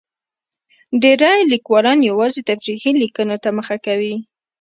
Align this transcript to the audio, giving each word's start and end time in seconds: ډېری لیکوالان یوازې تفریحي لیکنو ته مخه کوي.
ډېری 1.01 1.35
لیکوالان 1.53 1.99
یوازې 2.09 2.41
تفریحي 2.49 2.91
لیکنو 3.01 3.35
ته 3.43 3.49
مخه 3.57 3.77
کوي. 3.85 4.15